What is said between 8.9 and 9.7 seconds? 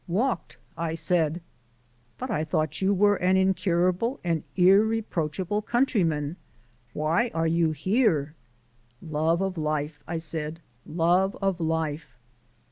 "Love o'